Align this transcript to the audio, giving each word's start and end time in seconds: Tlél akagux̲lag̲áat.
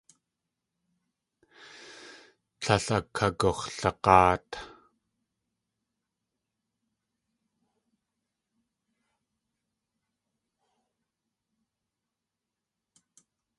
Tlél 2.61 2.85
akagux̲lag̲áat. 2.97 4.49